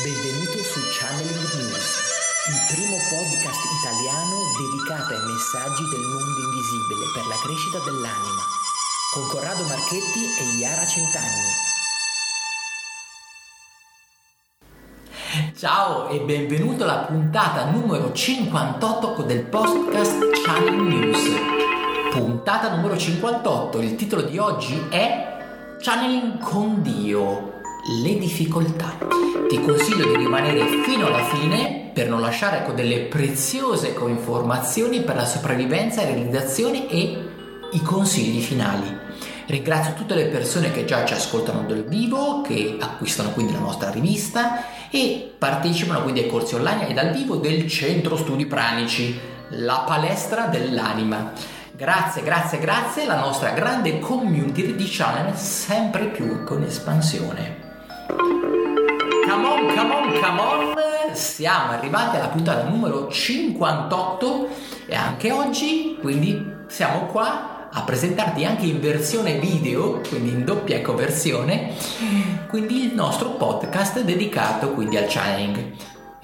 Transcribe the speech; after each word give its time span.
Benvenuto 0.00 0.56
su 0.64 0.80
Channeling 0.88 1.52
News, 1.52 1.84
il 2.48 2.74
primo 2.74 2.96
podcast 3.12 3.60
italiano 3.78 4.40
dedicato 4.56 5.12
ai 5.12 5.20
messaggi 5.30 5.84
del 5.90 6.00
mondo 6.00 6.40
invisibile 6.48 7.12
per 7.12 7.26
la 7.26 7.36
crescita 7.44 7.78
dell'anima, 7.84 8.40
con 9.12 9.28
Corrado 9.28 9.62
Marchetti 9.64 10.24
e 10.40 10.56
Iara 10.56 10.86
Centanni. 10.86 11.52
Ciao 15.58 16.08
e 16.08 16.20
benvenuto 16.20 16.84
alla 16.84 17.04
puntata 17.04 17.70
numero 17.70 18.12
58 18.12 19.22
del 19.24 19.44
podcast 19.44 20.18
Channeling 20.42 20.88
News. 20.88 21.20
Puntata 22.12 22.74
numero 22.74 22.96
58, 22.96 23.78
il 23.82 23.94
titolo 23.96 24.22
di 24.22 24.38
oggi 24.38 24.86
è 24.88 25.76
Channeling 25.78 26.38
con 26.38 26.80
Dio 26.80 27.51
le 27.84 28.16
difficoltà. 28.16 28.96
Ti 29.48 29.60
consiglio 29.60 30.06
di 30.06 30.16
rimanere 30.16 30.82
fino 30.84 31.06
alla 31.06 31.24
fine 31.24 31.90
per 31.92 32.08
non 32.08 32.20
lasciare 32.20 32.58
ecco, 32.58 32.72
delle 32.72 33.00
preziose 33.00 33.94
informazioni 34.06 35.02
per 35.02 35.16
la 35.16 35.26
sopravvivenza, 35.26 36.02
la 36.02 36.08
realizzazione 36.08 36.88
e 36.88 37.30
i 37.72 37.82
consigli 37.82 38.40
finali. 38.40 39.00
Ringrazio 39.46 39.94
tutte 39.94 40.14
le 40.14 40.26
persone 40.26 40.70
che 40.70 40.84
già 40.84 41.04
ci 41.04 41.14
ascoltano 41.14 41.64
dal 41.66 41.84
vivo, 41.84 42.40
che 42.40 42.76
acquistano 42.80 43.30
quindi 43.30 43.52
la 43.52 43.58
nostra 43.58 43.90
rivista 43.90 44.88
e 44.88 45.32
partecipano 45.36 46.02
quindi 46.02 46.20
ai 46.20 46.28
corsi 46.28 46.54
online 46.54 46.88
e 46.88 46.94
dal 46.94 47.12
vivo 47.12 47.36
del 47.36 47.68
Centro 47.68 48.16
Studi 48.16 48.46
Pranici, 48.46 49.18
la 49.50 49.84
palestra 49.86 50.46
dell'anima. 50.46 51.32
Grazie, 51.74 52.22
grazie, 52.22 52.58
grazie, 52.58 53.06
la 53.06 53.18
nostra 53.18 53.50
grande 53.50 53.98
community 53.98 54.76
di 54.76 54.86
channel 54.88 55.34
sempre 55.36 56.06
più 56.06 56.44
con 56.44 56.62
espansione. 56.62 57.61
Come 58.14 59.46
on, 59.46 59.74
come 59.74 59.94
on, 59.94 60.20
come 60.20 60.40
on! 60.40 61.14
Siamo 61.14 61.72
arrivati 61.72 62.16
alla 62.16 62.28
puntata 62.28 62.68
numero 62.68 63.08
58 63.08 64.48
e 64.86 64.94
anche 64.94 65.32
oggi, 65.32 65.96
quindi 65.98 66.44
siamo 66.66 67.06
qua 67.06 67.70
a 67.72 67.82
presentarti 67.82 68.44
anche 68.44 68.66
in 68.66 68.80
versione 68.80 69.38
video, 69.38 70.02
quindi 70.06 70.28
in 70.28 70.44
doppia 70.44 70.76
ecco 70.76 70.94
versione, 70.94 71.72
quindi 72.48 72.84
il 72.84 72.94
nostro 72.94 73.30
podcast 73.30 74.02
dedicato 74.02 74.72
quindi 74.72 74.98
al 74.98 75.06
channeling. 75.08 75.72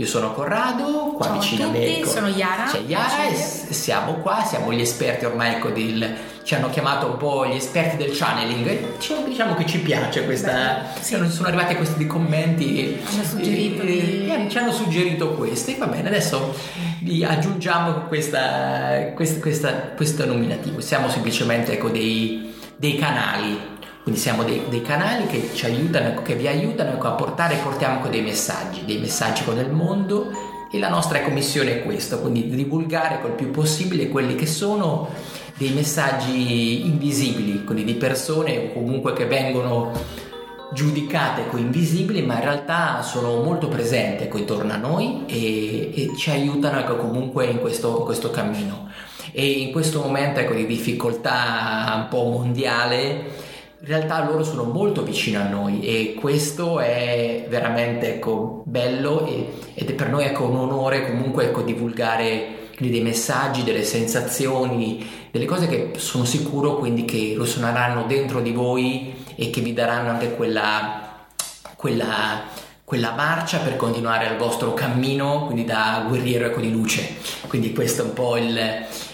Io 0.01 0.07
sono 0.07 0.33
Corrado, 0.33 1.13
qua 1.17 1.27
Ciao 1.27 1.39
vicino 1.41 1.65
a 1.65 1.67
a 1.67 1.71
tutti, 1.71 1.79
me 1.85 1.99
ecco, 1.99 2.09
sono 2.09 2.29
Iara. 2.29 2.65
C'è 2.71 2.83
Iara 2.87 3.27
e 3.27 3.35
siamo 3.35 4.13
qua, 4.15 4.45
siamo 4.47 4.73
gli 4.73 4.81
esperti 4.81 5.25
ormai 5.25 5.55
ecco 5.57 5.71
del, 5.71 6.15
ci 6.45 6.55
hanno 6.55 6.71
chiamato 6.71 7.07
un 7.09 7.17
po' 7.17 7.45
gli 7.49 7.57
esperti 7.57 7.97
del 7.97 8.17
channeling. 8.17 8.99
Ci- 8.99 9.15
Diciamo 9.27 9.55
che 9.57 9.67
ci 9.67 9.81
piace 9.81 10.25
questa. 10.25 10.85
Beh, 10.95 11.03
sì. 11.03 11.17
Sono, 11.29 11.49
arrivati 11.49 11.75
questi 11.75 12.07
commenti. 12.07 12.97
Hanno 13.13 13.25
suggerito 13.25 13.83
eh, 13.83 13.87
di- 13.87 14.31
eh, 14.31 14.47
ci 14.49 14.59
hanno 14.59 14.71
suggerito 14.71 15.31
questi. 15.35 15.75
Va 15.75 15.87
bene, 15.89 16.07
adesso 16.07 16.55
vi 17.01 17.25
aggiungiamo 17.25 18.03
questa, 18.03 19.11
questa, 19.17 19.41
questa- 19.41 19.73
questo 19.97 20.25
nominativo. 20.27 20.81
Siamo 20.81 21.09
semplicemente 21.09 21.73
ecco, 21.73 21.89
dei, 21.89 22.55
dei 22.77 22.97
canali. 22.97 23.77
Quindi 24.09 24.25
siamo 24.25 24.42
dei, 24.42 24.62
dei 24.70 24.81
canali 24.81 25.27
che 25.27 25.51
ci 25.53 25.67
aiutano, 25.67 26.23
che 26.23 26.34
vi 26.34 26.48
aiutano 26.48 26.92
ecco, 26.92 27.09
a 27.09 27.11
portare 27.11 27.56
e 27.56 27.59
portiamo 27.59 27.98
ecco, 27.98 28.09
dei 28.09 28.23
messaggi, 28.23 28.87
dei 28.87 28.97
messaggi 28.97 29.45
con 29.45 29.59
il 29.59 29.70
mondo 29.70 30.31
e 30.73 30.78
la 30.78 30.89
nostra 30.89 31.19
ecco, 31.19 31.28
missione 31.28 31.73
è 31.73 31.84
questa, 31.84 32.17
quindi 32.17 32.48
divulgare 32.48 33.20
col 33.20 33.33
più 33.33 33.50
possibile 33.50 34.09
quelli 34.09 34.34
che 34.34 34.47
sono 34.47 35.11
dei 35.59 35.73
messaggi 35.73 36.87
invisibili, 36.87 37.65
quindi 37.65 37.84
di 37.84 37.97
persone 37.97 38.56
o 38.56 38.73
comunque 38.73 39.12
che 39.12 39.27
vengono 39.27 39.92
giudicate 40.72 41.43
ecco, 41.43 41.59
invisibili, 41.59 42.22
ma 42.22 42.37
in 42.37 42.45
realtà 42.45 43.03
sono 43.03 43.43
molto 43.43 43.69
presenti 43.69 44.22
ecco, 44.22 44.39
intorno 44.39 44.72
a 44.72 44.77
noi 44.77 45.25
e, 45.27 45.93
e 45.95 46.17
ci 46.17 46.31
aiutano 46.31 46.78
ecco, 46.78 46.97
comunque 46.97 47.45
in 47.45 47.61
questo, 47.61 48.05
questo 48.05 48.31
cammino. 48.31 48.89
E 49.33 49.47
in 49.47 49.70
questo 49.70 50.00
momento 50.00 50.41
ecco, 50.41 50.54
di 50.54 50.65
difficoltà 50.65 51.93
un 51.94 52.09
po' 52.09 52.25
mondiale, 52.25 53.56
in 53.81 53.87
realtà 53.87 54.25
loro 54.25 54.43
sono 54.43 54.65
molto 54.65 55.03
vicino 55.03 55.41
a 55.41 55.49
noi 55.49 55.83
e 55.83 56.15
questo 56.19 56.81
è 56.81 57.47
veramente 57.49 58.15
ecco, 58.15 58.62
bello 58.66 59.25
e- 59.27 59.53
ed 59.75 59.91
è 59.91 59.93
per 59.93 60.09
noi 60.09 60.25
ecco, 60.25 60.44
un 60.44 60.56
onore 60.56 61.06
comunque 61.06 61.47
ecco, 61.47 61.62
divulgare 61.62 62.56
dei 62.77 63.00
messaggi, 63.03 63.65
delle 63.65 63.83
sensazioni, 63.83 65.05
delle 65.31 65.44
cose 65.44 65.66
che 65.66 65.93
sono 65.97 66.25
sicuro 66.25 66.77
quindi 66.77 67.05
che 67.05 67.37
risuoneranno 67.39 68.05
dentro 68.05 68.41
di 68.41 68.53
voi 68.53 69.15
e 69.37 69.50
che 69.50 69.61
vi 69.61 69.72
daranno 69.72 70.10
anche 70.10 70.34
quella, 70.34 71.27
quella, 71.77 72.43
quella 72.88 73.12
marcia 73.12 73.59
per 73.59 73.76
continuare 73.76 74.28
il 74.28 74.38
vostro 74.38 74.72
cammino, 74.72 75.44
quindi 75.44 75.66
da 75.66 76.06
guerriero 76.09 76.47
ecco, 76.47 76.62
di 76.62 76.72
luce. 76.72 77.16
Quindi 77.47 77.75
questo 77.75 78.00
è 78.00 78.04
un 78.06 78.15
po' 78.15 78.38
il, 78.38 78.59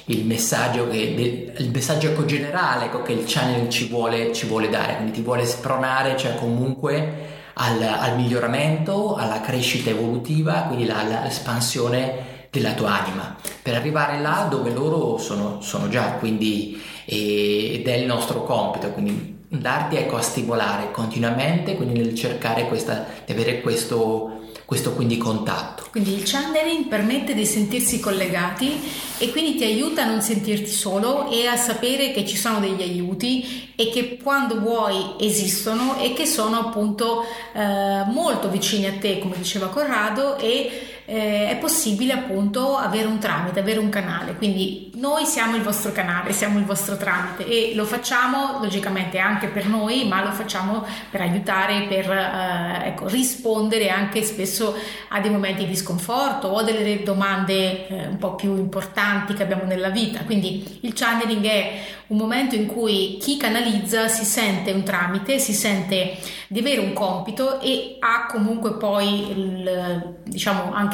il 0.04 0.24
messaggio, 0.24 0.86
che, 0.88 1.52
il 1.58 1.70
messaggio 1.72 2.10
ecco, 2.10 2.24
generale 2.24 2.84
ecco, 2.84 3.02
che 3.02 3.10
il 3.10 3.24
channel 3.26 3.68
ci 3.68 3.88
vuole, 3.88 4.32
ci 4.32 4.46
vuole 4.46 4.68
dare, 4.68 4.94
quindi 4.94 5.10
ti 5.10 5.22
vuole 5.22 5.44
spronare, 5.44 6.16
cioè 6.16 6.36
comunque 6.36 7.50
al, 7.54 7.82
al 7.82 8.14
miglioramento, 8.14 9.16
alla 9.16 9.40
crescita 9.40 9.90
evolutiva, 9.90 10.52
quindi 10.68 10.86
la- 10.86 11.02
la- 11.02 11.22
l'espansione 11.24 12.46
della 12.50 12.74
tua 12.74 13.02
anima 13.02 13.36
per 13.60 13.74
arrivare 13.74 14.20
là 14.20 14.46
dove 14.48 14.70
loro 14.70 15.18
sono, 15.18 15.60
sono 15.60 15.88
già, 15.88 16.12
quindi 16.12 16.80
e- 17.04 17.72
ed 17.74 17.88
è 17.88 17.94
il 17.94 18.06
nostro 18.06 18.44
compito, 18.44 18.90
quindi 18.90 19.33
darti 19.60 19.96
ecco 19.96 20.16
a 20.16 20.22
stimolare 20.22 20.90
continuamente, 20.90 21.76
quindi 21.76 21.98
nel 21.98 22.14
cercare 22.14 22.66
questa, 22.68 23.06
di 23.24 23.32
avere 23.32 23.60
questo, 23.60 24.48
questo 24.64 24.92
quindi 24.92 25.16
contatto. 25.16 25.86
Quindi 25.90 26.14
il 26.14 26.24
channeling 26.24 26.86
permette 26.86 27.34
di 27.34 27.46
sentirsi 27.46 28.00
collegati 28.00 28.80
e 29.18 29.30
quindi 29.30 29.54
ti 29.54 29.64
aiuta 29.64 30.02
a 30.02 30.06
non 30.06 30.20
sentirti 30.20 30.70
solo 30.70 31.30
e 31.30 31.46
a 31.46 31.56
sapere 31.56 32.10
che 32.12 32.26
ci 32.26 32.36
sono 32.36 32.58
degli 32.58 32.82
aiuti 32.82 33.72
e 33.76 33.90
che 33.90 34.18
quando 34.22 34.58
vuoi 34.58 35.14
esistono 35.20 35.98
e 35.98 36.12
che 36.14 36.26
sono 36.26 36.58
appunto 36.58 37.24
eh, 37.52 38.04
molto 38.06 38.48
vicini 38.48 38.86
a 38.86 38.94
te, 38.98 39.18
come 39.18 39.36
diceva 39.36 39.68
Corrado, 39.68 40.36
e 40.38 40.93
eh, 41.06 41.50
è 41.50 41.56
possibile 41.58 42.12
appunto 42.12 42.76
avere 42.76 43.06
un 43.06 43.18
tramite, 43.18 43.60
avere 43.60 43.78
un 43.78 43.88
canale. 43.88 44.34
Quindi 44.34 44.90
noi 44.94 45.26
siamo 45.26 45.56
il 45.56 45.62
vostro 45.62 45.92
canale, 45.92 46.32
siamo 46.32 46.58
il 46.58 46.64
vostro 46.64 46.96
tramite 46.96 47.46
e 47.46 47.74
lo 47.74 47.84
facciamo 47.84 48.58
logicamente 48.60 49.18
anche 49.18 49.48
per 49.48 49.66
noi, 49.66 50.06
ma 50.06 50.22
lo 50.22 50.32
facciamo 50.32 50.84
per 51.10 51.20
aiutare, 51.20 51.86
per 51.88 52.10
eh, 52.10 52.88
ecco, 52.88 53.08
rispondere 53.08 53.90
anche 53.90 54.22
spesso 54.22 54.74
a 55.08 55.20
dei 55.20 55.30
momenti 55.30 55.66
di 55.66 55.76
sconforto 55.76 56.48
o 56.48 56.58
a 56.58 56.62
delle 56.62 57.02
domande 57.02 57.86
eh, 57.86 58.06
un 58.06 58.16
po' 58.16 58.34
più 58.34 58.56
importanti 58.56 59.34
che 59.34 59.42
abbiamo 59.42 59.64
nella 59.64 59.90
vita. 59.90 60.20
Quindi 60.20 60.78
il 60.80 60.92
channeling 60.94 61.44
è 61.44 61.80
un 62.06 62.18
momento 62.18 62.54
in 62.54 62.66
cui 62.66 63.18
chi 63.20 63.36
canalizza 63.36 64.08
si 64.08 64.24
sente 64.24 64.72
un 64.72 64.82
tramite, 64.82 65.38
si 65.38 65.52
sente 65.52 66.18
di 66.48 66.58
avere 66.58 66.80
un 66.80 66.92
compito 66.92 67.60
e 67.60 67.96
ha 67.98 68.26
comunque 68.26 68.76
poi 68.76 69.30
il, 69.30 70.16
diciamo 70.22 70.72
anche 70.72 70.93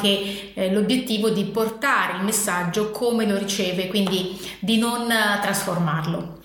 eh, 0.53 0.71
l'obiettivo 0.71 1.29
di 1.29 1.45
portare 1.45 2.17
il 2.17 2.23
messaggio 2.23 2.91
come 2.91 3.25
lo 3.25 3.37
riceve, 3.37 3.87
quindi 3.87 4.37
di 4.59 4.77
non 4.77 5.09
eh, 5.09 5.39
trasformarlo. 5.41 6.39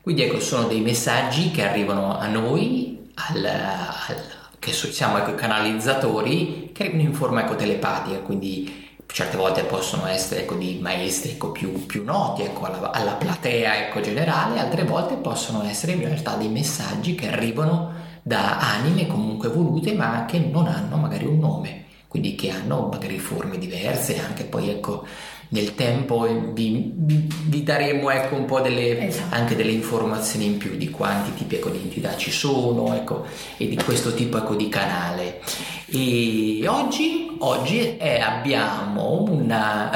Quindi 0.00 0.22
ecco, 0.22 0.40
sono 0.40 0.66
dei 0.66 0.80
messaggi 0.80 1.50
che 1.50 1.66
arrivano 1.68 2.18
a 2.18 2.26
noi, 2.28 3.10
al- 3.14 3.44
al- 3.44 4.36
che 4.58 4.72
siamo 4.72 5.18
ecco, 5.18 5.34
canalizzatori, 5.34 6.70
che 6.72 6.84
arrivano 6.84 7.02
in 7.08 7.14
forma 7.14 7.42
ecco, 7.42 7.56
telepatica, 7.56 8.18
quindi 8.20 8.86
certe 9.06 9.36
volte 9.36 9.64
possono 9.64 10.06
essere 10.06 10.42
ecco, 10.42 10.54
di 10.54 10.78
maestri 10.80 11.32
ecco, 11.32 11.50
più, 11.52 11.86
più 11.86 12.04
noti 12.04 12.42
ecco, 12.42 12.64
alla, 12.64 12.90
alla 12.90 13.12
platea 13.14 13.86
ecco, 13.86 14.00
generale, 14.00 14.58
altre 14.58 14.84
volte 14.84 15.16
possono 15.16 15.62
essere 15.64 15.92
in 15.92 16.00
realtà 16.00 16.36
dei 16.36 16.48
messaggi 16.48 17.14
che 17.14 17.28
arrivano 17.30 17.92
da 18.22 18.58
anime 18.58 19.06
comunque 19.06 19.48
evolute 19.48 19.94
ma 19.94 20.24
che 20.26 20.38
non 20.38 20.66
hanno 20.66 20.96
magari 20.96 21.24
un 21.24 21.38
nome, 21.38 21.84
quindi 22.08 22.34
che 22.34 22.50
hanno 22.50 22.88
magari 22.90 23.18
forme 23.18 23.58
diverse, 23.58 24.18
anche 24.18 24.44
poi 24.44 24.70
ecco 24.70 25.04
nel 25.50 25.74
tempo 25.74 26.26
vi, 26.52 26.92
vi- 26.94 27.62
daremo 27.62 28.10
ecco 28.10 28.34
un 28.34 28.44
po' 28.44 28.60
delle, 28.60 29.06
Esatto. 29.06 29.34
anche 29.34 29.56
delle 29.56 29.72
informazioni 29.72 30.44
in 30.46 30.58
più 30.58 30.76
di 30.76 30.90
quanti 30.90 31.32
tipi 31.34 31.56
ecco, 31.56 31.70
di 31.70 31.78
entità 31.82 32.16
ci 32.16 32.30
sono 32.30 32.94
ecco, 32.94 33.24
e 33.56 33.68
di 33.68 33.76
questo 33.76 34.12
tipo 34.14 34.36
ecco, 34.38 34.54
di 34.54 34.68
canale. 34.68 35.40
E 35.86 36.66
oggi, 36.66 37.34
oggi 37.38 37.96
eh, 37.96 38.20
abbiamo 38.20 39.22
una, 39.22 39.90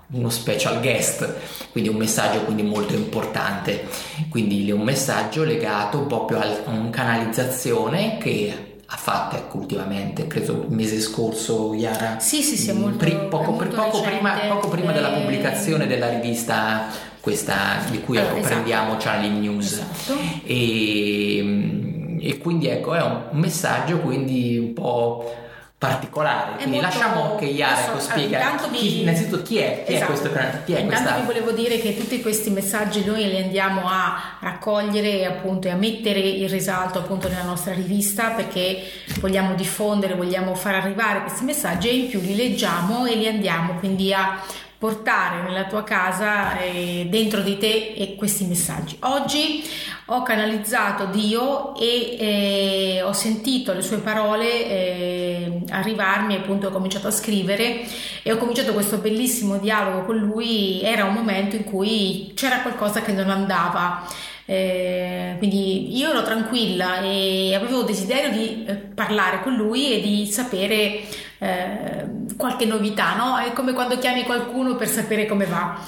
uno 0.10 0.30
special 0.30 0.80
guest, 0.80 1.32
quindi 1.70 1.90
un 1.90 1.96
messaggio 1.96 2.40
quindi 2.42 2.62
molto 2.62 2.94
importante, 2.94 3.86
quindi 4.28 4.68
un 4.70 4.82
messaggio 4.82 5.44
legato 5.44 6.06
proprio 6.06 6.38
a 6.40 6.70
una 6.70 6.90
canalizzazione 6.90 8.18
che 8.18 8.67
ha 8.90 8.96
fatto 8.96 9.36
ecco, 9.36 9.58
ultimamente, 9.58 10.26
credo 10.26 10.64
il 10.68 10.74
mese 10.74 10.98
scorso, 11.00 11.74
Iara. 11.74 12.18
Sì, 12.20 12.42
sì, 12.42 12.56
sì, 12.56 12.72
Mm, 12.72 12.78
molto, 12.80 12.96
pri- 12.96 13.18
poco, 13.28 13.50
molto 13.50 13.76
poco 13.76 14.00
prima, 14.00 14.32
poco 14.48 14.68
prima 14.68 14.92
della 14.92 15.14
Eh, 15.14 15.20
pubblicazione 15.20 15.86
della 15.86 16.08
rivista 16.08 16.86
questa 17.20 17.80
di 17.90 18.00
cui 18.00 18.16
Allora, 18.16 18.32
ecco, 18.32 18.40
esatto. 18.40 18.54
prendiamo 18.54 18.96
Channeling 18.96 19.40
News 19.40 19.72
Esatto. 19.72 20.14
e, 20.44 22.18
e 22.20 22.38
quindi 22.38 22.68
ecco 22.68 22.94
è 22.94 23.02
un 23.02 23.24
messaggio 23.32 23.98
quindi 23.98 24.56
un 24.58 24.72
po' 24.72 25.34
particolare. 25.78 26.56
Quindi 26.56 26.80
molto- 26.80 26.86
lasciamo 26.98 27.36
che 27.36 27.62
adesso, 27.62 28.00
spiega 28.00 28.38
intanto 28.40 28.68
chi, 28.70 28.80
vi- 28.80 29.00
innanzitutto 29.02 29.42
chi 29.42 29.58
è, 29.58 29.84
chi 29.86 29.92
è 29.92 29.94
Esatto. 29.94 30.10
questo 30.12 30.32
canale, 30.32 30.62
chi 30.66 30.72
è 30.72 30.80
Intanto 30.80 31.02
questa 31.04 31.20
vi 31.20 31.26
volevo 31.26 31.50
dire 31.52 31.78
che 31.78 31.96
tutti 31.96 32.20
questi 32.20 32.50
messaggi 32.50 33.04
noi 33.04 33.28
li 33.28 33.36
andiamo 33.40 33.82
a 33.86 34.38
raccogliere 34.40 35.24
appunto 35.24 35.68
e 35.68 35.70
a 35.70 35.76
mettere 35.76 36.18
in 36.18 36.48
risalto 36.48 36.98
appunto 36.98 37.28
nella 37.28 37.44
nostra 37.44 37.72
rivista 37.74 38.30
perché 38.30 38.82
vogliamo 39.20 39.54
diffondere, 39.54 40.14
vogliamo 40.14 40.56
far 40.56 40.74
arrivare 40.74 41.20
questi 41.20 41.44
messaggi 41.44 41.88
e 41.88 41.94
in 41.94 42.08
più 42.08 42.20
li 42.20 42.34
leggiamo 42.34 43.06
e 43.06 43.14
li 43.14 43.28
andiamo 43.28 43.74
quindi 43.78 44.12
a 44.12 44.36
portare 44.78 45.42
nella 45.42 45.64
tua 45.64 45.82
casa 45.82 46.60
eh, 46.60 47.08
dentro 47.10 47.40
di 47.40 47.58
te 47.58 48.14
questi 48.16 48.44
messaggi. 48.44 48.96
Oggi 49.00 49.62
ho 50.06 50.22
canalizzato 50.22 51.06
Dio 51.06 51.74
e 51.74 52.16
eh, 52.18 53.02
ho 53.02 53.12
sentito 53.12 53.72
le 53.72 53.82
sue 53.82 53.98
parole 53.98 54.66
eh, 54.66 55.62
arrivarmi, 55.68 56.36
appunto 56.36 56.68
ho 56.68 56.70
cominciato 56.70 57.08
a 57.08 57.10
scrivere 57.10 57.80
e 58.22 58.32
ho 58.32 58.36
cominciato 58.36 58.72
questo 58.72 58.98
bellissimo 58.98 59.58
dialogo 59.58 60.04
con 60.04 60.16
lui. 60.16 60.80
Era 60.80 61.04
un 61.04 61.14
momento 61.14 61.56
in 61.56 61.64
cui 61.64 62.32
c'era 62.34 62.60
qualcosa 62.60 63.02
che 63.02 63.12
non 63.12 63.30
andava. 63.30 64.06
Eh, 64.50 65.34
quindi 65.36 65.98
io 65.98 66.08
ero 66.08 66.22
tranquilla 66.22 67.02
e 67.02 67.54
avevo 67.54 67.82
desiderio 67.82 68.30
di 68.30 68.64
eh, 68.64 68.76
parlare 68.76 69.42
con 69.42 69.54
lui 69.54 69.92
e 69.92 70.00
di 70.00 70.24
sapere 70.24 71.02
eh, 71.38 72.06
qualche 72.38 72.64
novità, 72.64 73.14
no? 73.16 73.36
È 73.36 73.52
come 73.52 73.74
quando 73.74 73.98
chiami 73.98 74.22
qualcuno 74.22 74.76
per 74.76 74.88
sapere 74.88 75.26
come 75.26 75.44
va. 75.44 75.78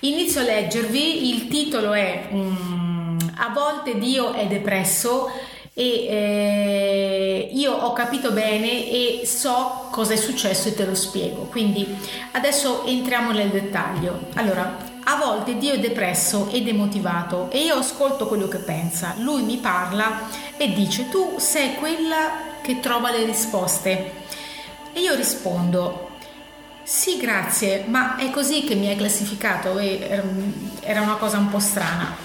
Inizio 0.00 0.40
a 0.40 0.44
leggervi, 0.44 1.34
il 1.34 1.48
titolo 1.48 1.92
è 1.92 2.28
mm, 2.32 3.18
A 3.38 3.50
volte 3.52 3.98
Dio 3.98 4.32
è 4.32 4.46
depresso 4.46 5.28
e 5.74 6.06
eh, 6.08 7.50
io 7.52 7.72
ho 7.72 7.92
capito 7.92 8.30
bene 8.30 8.88
e 8.90 9.22
so 9.24 9.88
cosa 9.90 10.12
è 10.12 10.16
successo 10.16 10.68
e 10.68 10.74
te 10.74 10.86
lo 10.86 10.94
spiego. 10.94 11.42
Quindi 11.42 11.86
adesso 12.32 12.84
entriamo 12.86 13.32
nel 13.32 13.48
dettaglio. 13.48 14.28
Allora, 14.34 14.76
a 15.04 15.16
volte 15.16 15.56
Dio 15.58 15.72
è 15.72 15.80
depresso 15.80 16.48
e 16.50 16.62
demotivato 16.62 17.48
e 17.50 17.64
io 17.64 17.76
ascolto 17.76 18.28
quello 18.28 18.46
che 18.46 18.58
pensa. 18.58 19.14
Lui 19.18 19.42
mi 19.42 19.56
parla 19.56 20.28
e 20.56 20.72
dice 20.72 21.08
tu 21.08 21.36
sei 21.38 21.74
quella 21.74 22.56
che 22.62 22.78
trova 22.78 23.10
le 23.10 23.24
risposte. 23.24 24.26
E 24.98 25.02
io 25.02 25.14
rispondo 25.14 26.10
sì, 26.82 27.18
grazie, 27.18 27.84
ma 27.86 28.16
è 28.16 28.30
così 28.30 28.64
che 28.64 28.74
mi 28.74 28.88
hai 28.88 28.96
classificato 28.96 29.78
e 29.78 30.00
ehm, 30.00 30.70
era 30.80 31.02
una 31.02 31.14
cosa 31.14 31.38
un 31.38 31.48
po' 31.50 31.60
strana. 31.60 32.16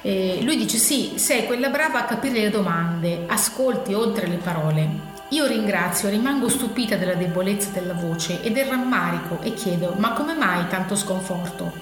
E 0.00 0.38
lui 0.40 0.56
dice 0.56 0.78
sì, 0.78 1.12
sei 1.16 1.44
quella 1.44 1.68
brava 1.68 1.98
a 1.98 2.04
capire 2.04 2.40
le 2.40 2.48
domande, 2.48 3.24
ascolti 3.26 3.92
oltre 3.92 4.26
le 4.26 4.36
parole. 4.36 4.88
Io 5.30 5.44
ringrazio, 5.44 6.08
rimango 6.08 6.48
stupita 6.48 6.96
della 6.96 7.12
debolezza 7.12 7.68
della 7.74 7.92
voce 7.92 8.40
e 8.40 8.52
del 8.52 8.64
rammarico 8.64 9.42
e 9.42 9.52
chiedo 9.52 9.94
ma 9.98 10.12
come 10.12 10.32
mai 10.32 10.66
tanto 10.68 10.96
sconforto? 10.96 11.72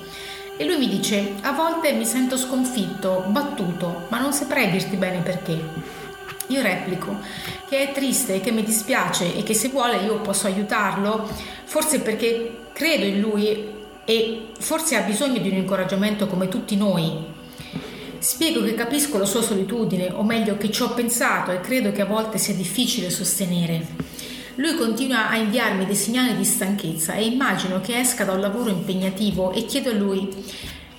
E 0.57 0.65
lui 0.65 0.79
mi 0.79 0.89
dice 0.89 1.35
a 1.43 1.53
volte 1.53 1.93
mi 1.93 2.05
sento 2.05 2.37
sconfitto, 2.37 3.27
battuto, 3.29 4.07
ma 4.09 4.19
non 4.19 4.33
saprei 4.33 4.73
dirti 4.73 4.97
bene 4.97 5.21
perché. 5.21 6.06
Io 6.49 6.63
replico 6.63 7.19
che 7.69 7.91
è 7.91 7.93
triste, 7.93 8.41
che 8.41 8.53
mi 8.53 8.63
dispiace 8.63 9.35
e 9.35 9.43
che 9.43 9.55
se 9.55 9.69
vuole 9.69 9.97
io 9.99 10.21
posso 10.21 10.47
aiutarlo, 10.47 11.29
forse 11.65 12.01
perché 12.01 12.59
credo 12.73 13.05
in 13.05 13.21
lui 13.21 13.75
e 14.05 14.47
forse 14.59 14.97
ha 14.97 15.03
bisogno 15.03 15.39
di 15.39 15.49
un 15.49 15.57
incoraggiamento 15.57 16.27
come 16.27 16.49
tutti 16.49 16.77
noi. 16.77 17.35
Spiego 18.19 18.63
che 18.63 18.75
capisco 18.75 19.19
la 19.19 19.25
sua 19.25 19.43
solitudine, 19.43 20.11
o 20.13 20.23
meglio 20.23 20.57
che 20.57 20.71
ci 20.71 20.83
ho 20.83 20.91
pensato 20.91 21.51
e 21.51 21.61
credo 21.61 21.93
che 21.93 22.03
a 22.03 22.07
volte 22.07 22.39
sia 22.39 22.55
difficile 22.55 23.11
sostenere. 23.11 23.87
Lui 24.57 24.75
continua 24.75 25.29
a 25.29 25.37
inviarmi 25.37 25.85
dei 25.85 25.95
segnali 25.95 26.35
di 26.35 26.45
stanchezza 26.45 27.15
e 27.15 27.27
immagino 27.27 27.81
che 27.81 27.99
esca 27.99 28.25
da 28.25 28.33
un 28.33 28.41
lavoro 28.41 28.71
impegnativo 28.71 29.53
e 29.53 29.67
chiedo 29.67 29.91
a 29.91 29.95
lui 29.95 30.29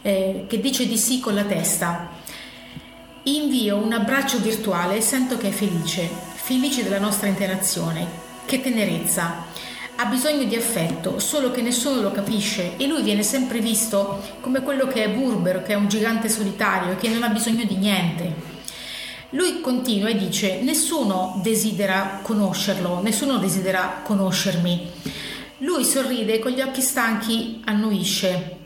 eh, 0.04 0.46
che 0.48 0.60
dice 0.60 0.86
di 0.86 0.98
sì 0.98 1.20
con 1.20 1.34
la 1.34 1.44
testa. 1.44 2.10
Invio 3.28 3.76
un 3.76 3.92
abbraccio 3.92 4.40
virtuale 4.40 4.96
e 4.96 5.02
sento 5.02 5.38
che 5.38 5.50
è 5.50 5.52
felice, 5.52 6.10
felice 6.36 6.82
della 6.82 6.98
nostra 6.98 7.28
interazione. 7.28 8.08
Che 8.46 8.62
tenerezza! 8.62 9.44
Ha 9.98 10.06
bisogno 10.06 10.46
di 10.46 10.56
affetto, 10.56 11.20
solo 11.20 11.52
che 11.52 11.62
nessuno 11.62 12.00
lo 12.00 12.12
capisce 12.14 12.78
e 12.78 12.88
lui 12.88 13.02
viene 13.02 13.24
sempre 13.24 13.60
visto 13.60 14.24
come 14.40 14.62
quello 14.62 14.88
che 14.88 15.04
è 15.04 15.10
burbero, 15.10 15.62
che 15.62 15.74
è 15.74 15.76
un 15.76 15.90
gigante 15.90 16.30
solitario 16.30 16.94
e 16.94 16.96
che 16.96 17.10
non 17.10 17.22
ha 17.24 17.28
bisogno 17.28 17.66
di 17.66 17.76
niente. 17.76 18.34
Lui 19.32 19.60
continua 19.60 20.08
e 20.08 20.18
dice: 20.18 20.62
Nessuno 20.62 21.42
desidera 21.44 22.22
conoscerlo, 22.22 23.02
nessuno 23.02 23.40
desidera 23.40 24.04
conoscermi. 24.04 24.90
Lui 25.58 25.84
sorride 25.84 26.36
e 26.36 26.40
con 26.40 26.52
gli 26.52 26.62
occhi 26.62 26.80
stanchi 26.80 27.60
annuisce. 27.66 28.57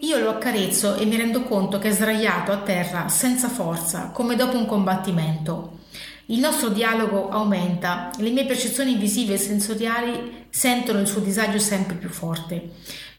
Io 0.00 0.18
lo 0.18 0.30
accarezzo 0.30 0.96
e 0.96 1.04
mi 1.06 1.16
rendo 1.16 1.42
conto 1.44 1.78
che 1.78 1.88
è 1.88 1.92
sdraiato 1.92 2.52
a 2.52 2.58
terra 2.58 3.08
senza 3.08 3.48
forza, 3.48 4.10
come 4.12 4.36
dopo 4.36 4.56
un 4.56 4.66
combattimento. 4.66 5.78
Il 6.26 6.40
nostro 6.40 6.68
dialogo 6.68 7.28
aumenta, 7.28 8.10
le 8.18 8.30
mie 8.30 8.44
percezioni 8.44 8.96
visive 8.96 9.34
e 9.34 9.38
sensoriali 9.38 10.46
sentono 10.50 11.00
il 11.00 11.06
suo 11.06 11.20
disagio 11.20 11.58
sempre 11.58 11.96
più 11.96 12.08
forte. 12.08 12.70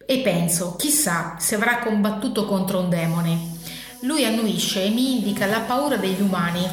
E 0.05 0.19
penso, 0.19 0.75
chissà 0.75 1.35
se 1.39 1.55
avrà 1.55 1.79
combattuto 1.79 2.45
contro 2.45 2.79
un 2.79 2.89
demone. 2.89 3.53
Lui 4.01 4.23
annuisce 4.25 4.83
e 4.83 4.89
mi 4.89 5.15
indica 5.15 5.45
la 5.45 5.61
paura 5.61 5.97
degli 5.97 6.21
umani. 6.21 6.67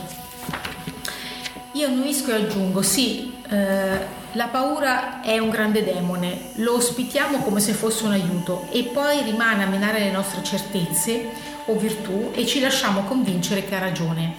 Io 1.73 1.87
annuisco 1.87 2.31
e 2.31 2.35
aggiungo, 2.35 2.83
sì, 2.83 3.33
eh, 3.49 4.21
la 4.33 4.47
paura 4.47 5.21
è 5.21 5.39
un 5.39 5.51
grande 5.51 5.85
demone, 5.85 6.51
lo 6.55 6.75
ospitiamo 6.75 7.39
come 7.39 7.61
se 7.61 7.73
fosse 7.73 8.05
un 8.05 8.13
aiuto 8.13 8.67
e 8.71 8.85
poi 8.85 9.23
rimane 9.23 9.63
a 9.63 9.67
minare 9.67 9.99
le 9.99 10.11
nostre 10.11 10.43
certezze 10.43 11.29
o 11.67 11.77
virtù 11.77 12.31
e 12.33 12.47
ci 12.47 12.61
lasciamo 12.61 13.03
convincere 13.03 13.65
che 13.65 13.75
ha 13.75 13.81
ragione. 13.81 14.35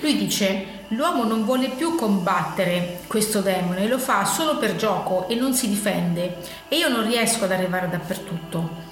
Lui 0.00 0.16
dice, 0.16 0.66
l'uomo 0.88 1.24
non 1.24 1.44
vuole 1.44 1.68
più 1.68 1.94
combattere 1.94 3.00
questo 3.06 3.40
demone, 3.40 3.86
lo 3.86 3.98
fa 3.98 4.24
solo 4.24 4.58
per 4.58 4.74
gioco 4.74 5.28
e 5.28 5.36
non 5.36 5.54
si 5.54 5.68
difende 5.68 6.38
e 6.68 6.76
io 6.76 6.88
non 6.88 7.06
riesco 7.06 7.44
ad 7.44 7.52
arrivare 7.52 7.88
dappertutto. 7.88 8.82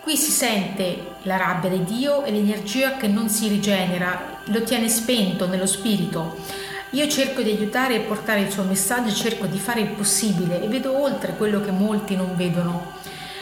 Qui 0.00 0.16
si 0.16 0.30
sente 0.30 1.14
la 1.22 1.36
rabbia 1.36 1.70
di 1.70 1.82
Dio 1.82 2.24
e 2.24 2.30
l'energia 2.30 2.96
che 2.96 3.08
non 3.08 3.28
si 3.28 3.48
rigenera, 3.48 4.40
lo 4.44 4.62
tiene 4.62 4.88
spento 4.88 5.46
nello 5.48 5.66
spirito. 5.66 6.36
Io 6.94 7.08
cerco 7.08 7.42
di 7.42 7.50
aiutare 7.50 7.96
e 7.96 8.00
portare 8.00 8.42
il 8.42 8.52
suo 8.52 8.62
messaggio, 8.62 9.12
cerco 9.12 9.46
di 9.46 9.58
fare 9.58 9.80
il 9.80 9.88
possibile 9.88 10.62
e 10.62 10.68
vedo 10.68 10.96
oltre 10.96 11.34
quello 11.36 11.60
che 11.60 11.72
molti 11.72 12.14
non 12.14 12.36
vedono. 12.36 12.92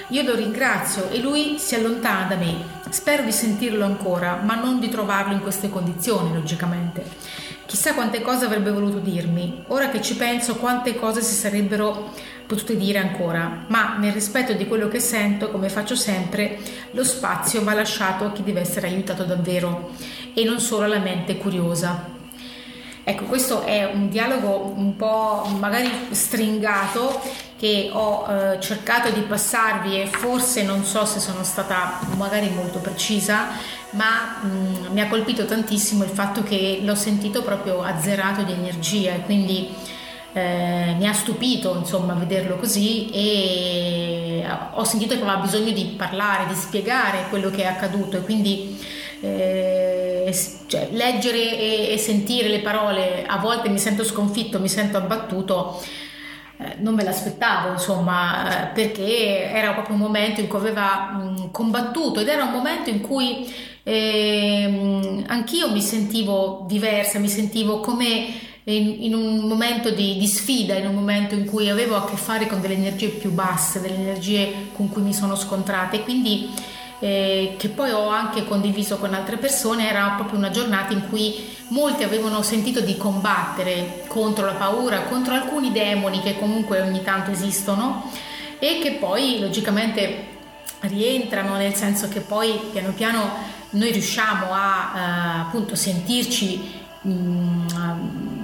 Io 0.08 0.22
lo 0.22 0.34
ringrazio 0.34 1.10
e 1.10 1.18
lui 1.18 1.58
si 1.58 1.74
allontana 1.74 2.28
da 2.28 2.36
me. 2.36 2.80
Spero 2.88 3.22
di 3.22 3.30
sentirlo 3.30 3.84
ancora, 3.84 4.40
ma 4.42 4.54
non 4.54 4.80
di 4.80 4.88
trovarlo 4.88 5.34
in 5.34 5.40
queste 5.40 5.68
condizioni, 5.68 6.32
logicamente. 6.32 7.04
Chissà 7.66 7.92
quante 7.92 8.22
cose 8.22 8.46
avrebbe 8.46 8.70
voluto 8.70 9.00
dirmi. 9.00 9.64
Ora 9.66 9.90
che 9.90 10.00
ci 10.00 10.16
penso, 10.16 10.56
quante 10.56 10.94
cose 10.94 11.20
si 11.20 11.34
sarebbero 11.34 12.10
potute 12.46 12.74
dire 12.74 13.00
ancora, 13.00 13.66
ma 13.68 13.98
nel 13.98 14.12
rispetto 14.12 14.54
di 14.54 14.66
quello 14.66 14.88
che 14.88 14.98
sento, 14.98 15.50
come 15.50 15.68
faccio 15.68 15.94
sempre, 15.94 16.58
lo 16.92 17.04
spazio 17.04 17.62
va 17.62 17.74
lasciato 17.74 18.24
a 18.24 18.32
chi 18.32 18.42
deve 18.42 18.60
essere 18.60 18.88
aiutato 18.88 19.24
davvero 19.24 19.90
e 20.32 20.42
non 20.42 20.58
solo 20.58 20.84
alla 20.84 21.00
mente 21.00 21.36
curiosa. 21.36 22.11
Ecco, 23.04 23.24
questo 23.24 23.62
è 23.62 23.84
un 23.84 24.08
dialogo 24.08 24.72
un 24.76 24.94
po' 24.94 25.44
magari 25.58 25.90
stringato 26.10 27.20
che 27.58 27.90
ho 27.92 28.26
eh, 28.28 28.60
cercato 28.60 29.10
di 29.10 29.20
passarvi 29.22 30.02
e 30.02 30.06
forse 30.06 30.62
non 30.62 30.84
so 30.84 31.04
se 31.04 31.18
sono 31.18 31.42
stata 31.42 31.98
magari 32.16 32.48
molto 32.50 32.78
precisa, 32.78 33.48
ma 33.90 34.40
mh, 34.42 34.92
mi 34.92 35.00
ha 35.00 35.08
colpito 35.08 35.44
tantissimo 35.44 36.04
il 36.04 36.10
fatto 36.10 36.44
che 36.44 36.78
l'ho 36.82 36.94
sentito 36.94 37.42
proprio 37.42 37.82
azzerato 37.82 38.42
di 38.42 38.52
energia 38.52 39.14
e 39.14 39.20
quindi 39.22 39.74
eh, 40.32 40.94
mi 40.96 41.06
ha 41.06 41.12
stupito 41.12 41.76
insomma 41.76 42.14
vederlo 42.14 42.56
così 42.56 43.10
e 43.10 44.44
ho 44.74 44.84
sentito 44.84 45.14
che 45.14 45.22
aveva 45.22 45.36
bisogno 45.36 45.72
di 45.72 45.94
parlare, 45.96 46.46
di 46.46 46.54
spiegare 46.54 47.26
quello 47.28 47.50
che 47.50 47.62
è 47.62 47.66
accaduto 47.66 48.16
e 48.16 48.22
quindi 48.22 48.78
eh, 49.20 49.81
cioè, 50.66 50.88
leggere 50.90 51.58
e, 51.58 51.92
e, 51.92 51.98
sentire 51.98 52.48
le 52.48 52.60
parole 52.60 53.24
a 53.26 53.38
volte 53.38 53.68
mi 53.68 53.78
sento 53.78 54.04
sconfitto, 54.04 54.60
mi 54.60 54.68
sento 54.68 54.96
abbattuto, 54.96 55.82
eh, 56.58 56.76
non 56.78 56.94
me 56.94 57.02
l'aspettavo 57.02 57.72
insomma 57.72 58.70
perché 58.72 59.50
era 59.50 59.72
proprio 59.72 59.96
un 59.96 60.02
momento 60.02 60.40
in 60.40 60.48
cui 60.48 60.58
aveva 60.58 61.10
mh, 61.12 61.50
combattuto 61.50 62.20
ed 62.20 62.28
era 62.28 62.44
un 62.44 62.52
momento 62.52 62.90
in 62.90 63.00
cui 63.00 63.52
eh, 63.82 65.24
anch'io 65.26 65.70
mi 65.70 65.80
sentivo 65.80 66.64
diversa, 66.68 67.18
mi 67.18 67.28
sentivo 67.28 67.80
come 67.80 68.50
in, 68.64 69.02
in 69.02 69.14
un 69.14 69.40
momento 69.40 69.90
di, 69.90 70.16
di, 70.18 70.26
sfida, 70.26 70.74
in 70.76 70.86
un 70.86 70.94
momento 70.94 71.34
in 71.34 71.46
cui 71.46 71.68
avevo 71.68 71.96
a 71.96 72.04
che 72.04 72.16
fare 72.16 72.46
con 72.46 72.60
delle 72.60 72.74
energie 72.74 73.08
più 73.08 73.32
basse, 73.32 73.80
delle 73.80 73.96
energie 73.96 74.68
con 74.74 74.88
cui 74.88 75.02
mi 75.02 75.12
sono 75.12 75.34
scontrata 75.34 75.96
e 75.96 76.02
quindi 76.02 76.48
eh, 77.02 77.56
che 77.58 77.68
poi 77.68 77.90
ho 77.90 78.06
anche 78.06 78.44
condiviso 78.44 78.96
con 78.96 79.12
altre 79.12 79.36
persone, 79.36 79.88
era 79.88 80.10
proprio 80.10 80.38
una 80.38 80.50
giornata 80.50 80.92
in 80.92 81.08
cui 81.08 81.52
molti 81.68 82.04
avevano 82.04 82.42
sentito 82.42 82.80
di 82.80 82.96
combattere 82.96 84.04
contro 84.06 84.46
la 84.46 84.52
paura, 84.52 85.00
contro 85.02 85.34
alcuni 85.34 85.72
demoni 85.72 86.20
che 86.20 86.38
comunque 86.38 86.80
ogni 86.80 87.02
tanto 87.02 87.32
esistono 87.32 88.08
e 88.60 88.78
che 88.80 88.92
poi 88.92 89.40
logicamente 89.40 90.28
rientrano 90.82 91.56
nel 91.56 91.74
senso 91.74 92.08
che 92.08 92.20
poi 92.20 92.60
piano 92.70 92.92
piano 92.92 93.30
noi 93.70 93.90
riusciamo 93.90 94.46
a 94.52 94.92
eh, 94.94 95.40
appunto 95.40 95.74
sentirci 95.74 96.82
mm, 97.04 97.66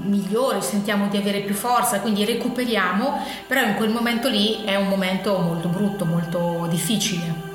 migliori, 0.03 0.63
sentiamo 0.63 1.07
di 1.07 1.17
avere 1.17 1.43
più 1.43 1.55
forza, 1.55 2.01
quindi 2.01 2.25
recuperiamo, 2.25 3.25
però 3.47 3.63
in 3.65 3.77
quel 3.77 3.91
momento 3.91 4.29
lì 4.29 4.65
è 4.65 4.75
un 4.75 4.89
momento 4.89 5.39
molto 5.39 5.69
brutto, 5.69 6.05
molto 6.05 6.67
difficile. 6.69 7.48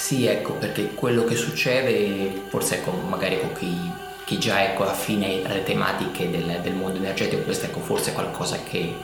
Sì, 0.00 0.24
ecco, 0.24 0.54
perché 0.54 0.94
quello 0.94 1.24
che 1.24 1.36
succede, 1.36 2.44
forse 2.48 2.76
ecco, 2.76 2.90
magari 2.90 3.38
con 3.38 3.52
chi, 3.52 3.76
chi 4.24 4.38
già 4.38 4.64
ecco, 4.64 4.88
affine 4.88 5.42
alle 5.44 5.62
tematiche 5.62 6.30
del, 6.30 6.58
del, 6.62 6.72
mondo 6.72 6.96
energetico, 6.96 7.42
questo 7.42 7.66
ecco, 7.66 7.80
forse 7.80 8.10
è 8.10 8.14
qualcosa 8.14 8.58
che, 8.64 8.94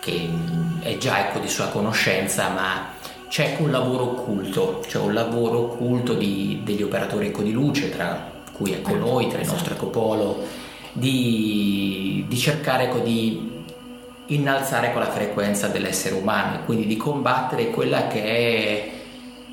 che 0.00 0.28
è 0.80 0.98
già 0.98 1.20
ecco, 1.20 1.38
di 1.38 1.48
sua 1.48 1.68
conoscenza, 1.68 2.48
ma 2.48 2.92
c'è 3.28 3.56
un 3.60 3.70
lavoro 3.70 4.02
occulto, 4.02 4.82
c'è 4.84 4.98
un 4.98 5.14
lavoro 5.14 5.58
occulto 5.58 6.14
di, 6.14 6.60
degli 6.64 6.82
operatori 6.82 7.28
ecco, 7.28 7.42
di 7.42 7.52
luce, 7.52 7.88
tra 7.88 8.30
cui 8.52 8.72
ecco, 8.72 8.96
noi, 8.96 9.28
tra 9.28 9.40
il 9.40 9.46
nostro 9.46 9.74
ecopolo, 9.74 10.44
di, 10.92 12.24
di 12.26 12.36
cercare 12.36 12.86
ecco, 12.86 12.98
di 12.98 13.62
innalzare 14.26 14.92
con 14.92 15.02
la 15.02 15.10
frequenza 15.10 15.68
dell'essere 15.68 16.16
umano, 16.16 16.64
quindi 16.64 16.86
di 16.86 16.96
combattere 16.96 17.70
quella 17.70 18.08
che 18.08 18.24
è 18.24 19.00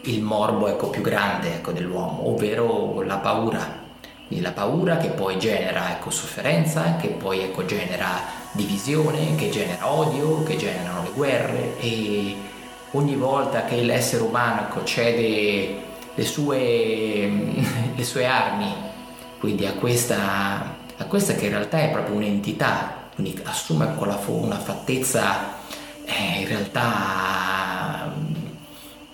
il 0.04 0.22
morbo 0.22 0.68
ecco, 0.68 0.90
più 0.90 1.02
grande 1.02 1.56
ecco, 1.56 1.72
dell'uomo, 1.72 2.28
ovvero 2.30 3.02
la 3.02 3.18
paura. 3.18 3.88
Quindi 4.28 4.46
la 4.46 4.52
paura 4.52 4.98
che 4.98 5.10
poi 5.10 5.40
genera 5.40 5.92
ecco, 5.92 6.10
sofferenza, 6.12 6.98
che 6.98 7.10
poi 7.10 7.42
ecco, 7.42 7.66
genera 7.66 8.38
divisione, 8.52 9.36
che 9.36 9.50
genera 9.50 9.92
odio, 9.92 10.44
che 10.44 10.56
generano 10.56 11.04
le 11.04 11.12
guerre 11.14 11.80
e 11.80 12.36
ogni 12.92 13.16
volta 13.16 13.66
che 13.66 13.82
l'essere 13.82 14.24
umano 14.24 14.62
ecco, 14.62 14.84
cede 14.84 15.88
le 16.14 16.26
sue, 16.26 17.30
le 17.96 18.04
sue 18.04 18.26
armi, 18.26 18.74
quindi 19.40 19.66
a 19.66 19.74
questa, 19.74 20.76
a 20.98 21.06
questa 21.06 21.34
che 21.34 21.46
in 21.46 21.52
realtà 21.52 21.80
è 21.80 21.90
proprio 21.90 22.16
un'entità, 22.16 23.10
quindi 23.16 23.40
assume 23.44 23.94
una 23.98 24.58
fattezza 24.58 25.58
eh, 26.06 26.42
in 26.42 26.48
realtà 26.48 27.39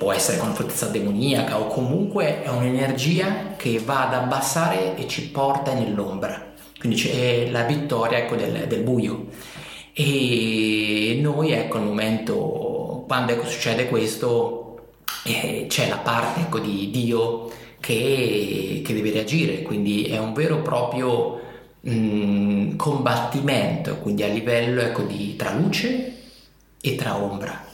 può 0.05 0.13
essere 0.13 0.37
con 0.37 0.53
fortezza 0.53 0.85
demoniaca 0.85 1.59
o 1.59 1.65
comunque 1.65 2.43
è 2.43 2.49
un'energia 2.49 3.55
che 3.57 3.79
va 3.79 4.05
ad 4.05 4.13
abbassare 4.13 4.95
e 4.95 5.07
ci 5.07 5.31
porta 5.31 5.73
nell'ombra. 5.73 6.53
Quindi 6.77 6.95
c'è 6.95 7.49
la 7.49 7.63
vittoria 7.63 8.19
ecco, 8.19 8.35
del, 8.35 8.67
del, 8.67 8.83
buio. 8.83 9.29
E 9.93 11.17
noi, 11.19 11.53
ecco, 11.53 11.77
al 11.77 11.85
momento, 11.85 13.03
quando 13.07 13.31
ecco, 13.31 13.47
succede 13.47 13.87
questo, 13.87 14.89
eh, 15.23 15.65
c'è 15.67 15.89
la 15.89 15.97
parte 15.97 16.41
ecco, 16.41 16.59
di 16.59 16.91
Dio 16.91 17.49
che, 17.79 18.83
che, 18.85 18.93
deve 18.93 19.09
reagire, 19.09 19.63
quindi 19.63 20.03
è 20.03 20.19
un 20.19 20.33
vero 20.33 20.59
e 20.59 20.61
proprio 20.61 21.39
mh, 21.79 21.91
mm, 21.91 22.75
combattimento, 22.75 23.97
quindi 23.97 24.21
a 24.21 24.27
livello 24.27 24.81
ecco, 24.81 25.01
di, 25.01 25.35
tra 25.35 25.51
luce 25.51 26.13
e 26.79 26.93
tra 26.93 27.15
ombra 27.17 27.64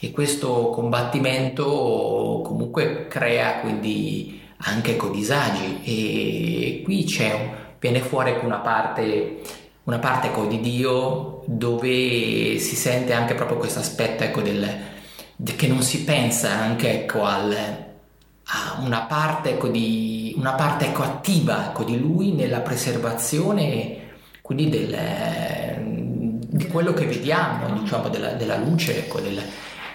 e 0.00 0.10
questo 0.12 0.70
combattimento 0.70 2.42
comunque 2.44 3.08
crea 3.08 3.60
quindi 3.60 4.40
anche 4.58 4.96
disagi 5.10 5.80
e 5.84 6.82
qui 6.84 7.04
c'è, 7.04 7.50
viene 7.78 8.00
fuori 8.00 8.34
una 8.42 8.58
parte, 8.58 9.40
una 9.84 9.98
parte 9.98 10.28
ecco, 10.28 10.46
di 10.46 10.60
Dio 10.60 11.42
dove 11.46 12.58
si 12.58 12.76
sente 12.76 13.12
anche 13.12 13.34
proprio 13.34 13.58
questo 13.58 13.80
aspetto 13.80 14.24
ecco, 14.24 14.40
del, 14.40 14.68
che 15.56 15.66
non 15.66 15.82
si 15.82 16.04
pensa 16.04 16.50
anche 16.50 17.02
ecco, 17.02 17.24
al, 17.24 17.52
a 17.52 18.80
una 18.80 19.02
parte, 19.02 19.50
ecco, 19.50 19.68
di, 19.68 20.34
una 20.36 20.54
parte 20.54 20.86
ecco, 20.86 21.02
attiva 21.02 21.68
ecco, 21.68 21.84
di 21.84 21.98
lui 21.98 22.32
nella 22.32 22.60
preservazione 22.60 24.06
quindi 24.42 24.70
del, 24.70 24.96
di 26.48 26.66
quello 26.68 26.94
che 26.94 27.04
vediamo, 27.04 27.78
diciamo, 27.80 28.08
della, 28.08 28.30
della 28.32 28.56
luce, 28.56 28.96
ecco, 28.96 29.20
del, 29.20 29.42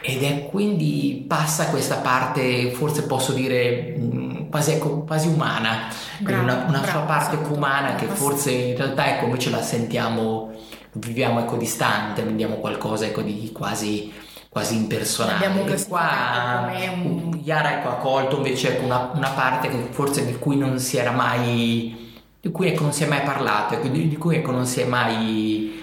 ed 0.05 0.22
è 0.22 0.50
quindi 0.50 1.24
passa 1.25 1.69
questa 1.69 1.95
parte, 1.95 2.72
forse 2.72 3.03
posso 3.03 3.31
dire 3.31 3.95
mm, 3.98 4.50
quasi, 4.50 4.72
ecco, 4.72 5.03
quasi 5.03 5.29
umana, 5.29 5.88
bravo, 6.19 6.43
una, 6.43 6.53
una 6.67 6.79
bravo, 6.79 6.86
sua 6.88 7.00
parte 7.01 7.36
esatto, 7.38 7.53
umana 7.53 7.95
che 7.95 8.07
forse 8.07 8.51
in 8.51 8.75
realtà 8.75 9.15
ecco, 9.15 9.25
invece 9.25 9.50
la 9.50 9.62
sentiamo, 9.62 10.51
viviamo 10.91 11.39
ecco, 11.39 11.55
distante, 11.55 12.22
vediamo 12.22 12.55
qualcosa 12.55 13.05
ecco, 13.05 13.22
di 13.22 13.50
quasi, 13.53 14.12
quasi 14.50 14.75
impersonale. 14.75 15.45
Abbiamo 15.45 15.72
e 15.72 15.86
qua 15.88 16.69
un... 16.95 17.39
Yara 17.41 17.79
ecco, 17.79 17.88
ha 17.88 17.95
colto 17.95 18.36
invece 18.36 18.75
ecco, 18.75 18.83
una, 18.83 19.10
una, 19.15 19.29
parte 19.29 19.69
che 19.69 19.88
forse 19.91 20.25
di 20.25 20.38
cui 20.38 20.57
non 20.57 20.79
si 20.79 20.98
era 20.98 21.12
mai, 21.12 22.13
di 22.41 22.51
cui 22.51 22.67
ecco, 22.67 22.83
non 22.83 22.91
si 22.91 23.03
è 23.03 23.07
mai 23.07 23.22
parlato, 23.22 23.75
ecco, 23.75 23.88
di, 23.88 24.10
di 24.10 24.17
cui 24.17 24.36
ecco, 24.36 24.51
non 24.51 24.65
si 24.65 24.81
è 24.81 24.86
mai 24.86 25.81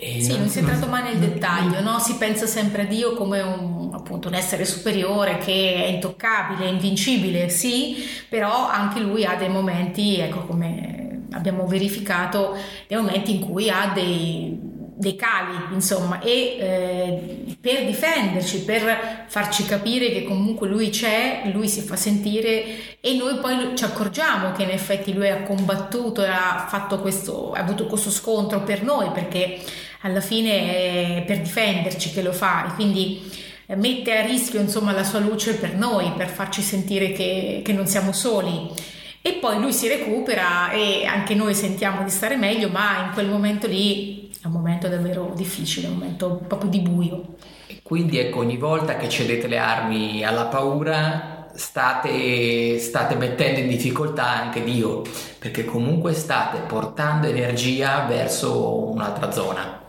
e 0.00 0.22
sì, 0.22 0.38
non, 0.38 0.48
si 0.48 0.58
è 0.58 0.60
entrato 0.60 0.86
mai 0.86 1.02
nel 1.02 1.16
dettaglio, 1.16 1.80
no? 1.80 1.98
si 1.98 2.14
pensa 2.14 2.46
sempre 2.46 2.82
a 2.82 2.84
Dio 2.84 3.14
come 3.14 3.40
un, 3.40 3.90
appunto, 3.92 4.28
un 4.28 4.34
essere 4.34 4.64
superiore 4.64 5.38
che 5.38 5.74
è 5.74 5.86
intoccabile, 5.88 6.68
invincibile, 6.68 7.48
sì, 7.48 7.96
però 8.28 8.68
anche 8.68 9.00
lui 9.00 9.24
ha 9.24 9.34
dei 9.34 9.48
momenti, 9.48 10.20
ecco 10.20 10.46
come 10.46 11.22
abbiamo 11.32 11.66
verificato, 11.66 12.56
dei 12.86 12.96
momenti 12.96 13.34
in 13.34 13.40
cui 13.40 13.68
ha 13.70 13.90
dei, 13.92 14.56
dei 14.62 15.16
cali, 15.16 15.56
insomma, 15.72 16.20
e 16.20 16.30
eh, 16.30 17.56
per 17.60 17.84
difenderci, 17.84 18.62
per 18.62 19.24
farci 19.26 19.64
capire 19.64 20.12
che 20.12 20.22
comunque 20.22 20.68
lui 20.68 20.90
c'è, 20.90 21.42
lui 21.52 21.66
si 21.66 21.80
fa 21.80 21.96
sentire 21.96 23.00
e 23.00 23.16
noi 23.16 23.38
poi 23.38 23.76
ci 23.76 23.82
accorgiamo 23.82 24.52
che 24.52 24.62
in 24.62 24.70
effetti 24.70 25.12
lui 25.12 25.28
ha 25.28 25.42
combattuto 25.42 26.22
e 26.22 26.28
ha 26.28 26.66
fatto 26.68 27.00
questo, 27.00 27.50
ha 27.50 27.58
avuto 27.58 27.86
questo 27.86 28.10
scontro 28.10 28.60
per 28.60 28.84
noi 28.84 29.10
perché 29.10 29.58
alla 30.00 30.20
fine 30.20 31.16
è 31.16 31.24
per 31.26 31.40
difenderci 31.40 32.12
che 32.12 32.22
lo 32.22 32.32
fa 32.32 32.66
e 32.68 32.74
quindi 32.74 33.30
eh, 33.66 33.76
mette 33.76 34.16
a 34.16 34.24
rischio 34.24 34.60
insomma 34.60 34.92
la 34.92 35.04
sua 35.04 35.18
luce 35.18 35.54
per 35.56 35.74
noi, 35.74 36.12
per 36.16 36.28
farci 36.28 36.62
sentire 36.62 37.12
che, 37.12 37.62
che 37.64 37.72
non 37.72 37.86
siamo 37.86 38.12
soli. 38.12 38.70
E 39.20 39.32
poi 39.34 39.60
lui 39.60 39.72
si 39.72 39.88
recupera 39.88 40.70
e 40.70 41.04
anche 41.04 41.34
noi 41.34 41.52
sentiamo 41.52 42.02
di 42.04 42.10
stare 42.10 42.36
meglio, 42.36 42.68
ma 42.68 43.06
in 43.06 43.12
quel 43.12 43.28
momento 43.28 43.66
lì 43.66 44.30
è 44.40 44.46
un 44.46 44.52
momento 44.52 44.88
davvero 44.88 45.32
difficile, 45.34 45.88
un 45.88 45.94
momento 45.94 46.42
proprio 46.46 46.70
di 46.70 46.80
buio. 46.80 47.34
Quindi 47.82 48.18
ecco, 48.18 48.38
ogni 48.38 48.56
volta 48.56 48.96
che 48.96 49.08
cedete 49.08 49.48
le 49.48 49.58
armi 49.58 50.24
alla 50.24 50.46
paura, 50.46 51.48
state, 51.54 52.78
state 52.78 53.16
mettendo 53.16 53.60
in 53.60 53.68
difficoltà 53.68 54.26
anche 54.26 54.62
Dio, 54.62 55.02
perché 55.38 55.64
comunque 55.64 56.14
state 56.14 56.60
portando 56.60 57.26
energia 57.26 58.06
verso 58.06 58.90
un'altra 58.90 59.32
zona. 59.32 59.82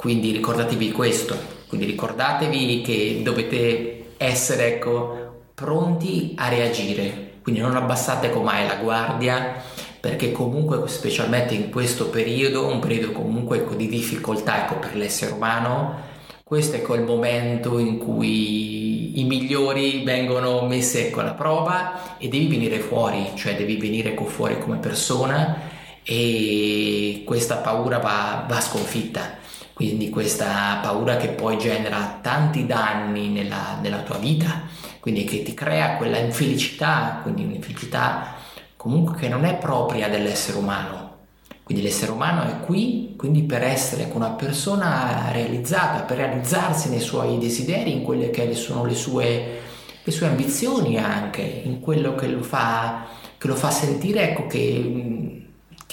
Quindi 0.00 0.32
ricordatevi 0.32 0.92
questo, 0.92 1.36
quindi 1.68 1.84
ricordatevi 1.84 2.80
che 2.80 3.20
dovete 3.22 4.14
essere 4.16 4.76
ecco, 4.76 5.42
pronti 5.52 6.32
a 6.38 6.48
reagire, 6.48 7.32
quindi 7.42 7.60
non 7.60 7.76
abbassate 7.76 8.30
mai 8.30 8.66
la 8.66 8.76
guardia 8.76 9.62
perché 10.00 10.32
comunque 10.32 10.88
specialmente 10.88 11.52
in 11.52 11.68
questo 11.68 12.08
periodo, 12.08 12.66
un 12.66 12.78
periodo 12.78 13.12
comunque 13.12 13.58
ecco, 13.58 13.74
di 13.74 13.88
difficoltà 13.88 14.62
ecco, 14.64 14.76
per 14.76 14.96
l'essere 14.96 15.32
umano, 15.32 16.00
questo 16.44 16.76
è 16.76 16.80
quel 16.80 17.02
momento 17.02 17.78
in 17.78 17.98
cui 17.98 19.20
i 19.20 19.24
migliori 19.24 20.02
vengono 20.02 20.62
messi 20.62 20.96
ecco, 20.96 21.20
alla 21.20 21.34
prova 21.34 22.16
e 22.16 22.28
devi 22.28 22.46
venire 22.46 22.78
fuori, 22.78 23.32
cioè 23.34 23.54
devi 23.54 23.76
venire 23.76 24.12
ecco, 24.12 24.24
fuori 24.24 24.58
come 24.60 24.78
persona 24.78 25.60
e 26.02 27.22
questa 27.26 27.56
paura 27.56 27.98
va, 27.98 28.46
va 28.48 28.60
sconfitta 28.62 29.36
quindi 29.80 30.10
questa 30.10 30.78
paura 30.82 31.16
che 31.16 31.28
poi 31.28 31.56
genera 31.56 32.18
tanti 32.20 32.66
danni 32.66 33.28
nella, 33.28 33.78
nella 33.80 34.02
tua 34.02 34.18
vita, 34.18 34.64
quindi 35.00 35.24
che 35.24 35.42
ti 35.42 35.54
crea 35.54 35.96
quella 35.96 36.18
infelicità, 36.18 37.20
quindi 37.22 37.44
un'infelicità 37.44 38.34
comunque 38.76 39.16
che 39.16 39.28
non 39.30 39.46
è 39.46 39.56
propria 39.56 40.10
dell'essere 40.10 40.58
umano. 40.58 41.16
Quindi 41.62 41.82
l'essere 41.82 42.12
umano 42.12 42.42
è 42.42 42.60
qui 42.60 43.14
quindi 43.16 43.44
per 43.44 43.62
essere 43.62 44.10
una 44.12 44.32
persona 44.32 45.30
realizzata, 45.32 46.02
per 46.02 46.18
realizzarsi 46.18 46.90
nei 46.90 47.00
suoi 47.00 47.38
desideri, 47.38 47.90
in 47.90 48.02
quelle 48.02 48.28
che 48.28 48.52
sono 48.52 48.84
le 48.84 48.94
sue, 48.94 49.60
le 50.04 50.12
sue 50.12 50.26
ambizioni 50.26 50.98
anche, 50.98 51.40
in 51.40 51.80
quello 51.80 52.14
che 52.14 52.26
lo 52.26 52.42
fa, 52.42 53.06
che 53.38 53.46
lo 53.46 53.56
fa 53.56 53.70
sentire 53.70 54.32
ecco, 54.32 54.46
che 54.46 55.39